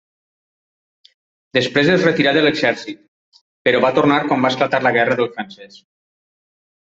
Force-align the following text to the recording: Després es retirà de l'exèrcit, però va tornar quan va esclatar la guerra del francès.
Després 1.57 1.91
es 1.95 2.05
retirà 2.07 2.33
de 2.37 2.43
l'exèrcit, 2.45 3.03
però 3.69 3.83
va 3.85 3.93
tornar 3.99 4.19
quan 4.31 4.43
va 4.47 4.53
esclatar 4.55 4.81
la 4.87 4.95
guerra 4.97 5.19
del 5.21 5.31
francès. 5.37 5.79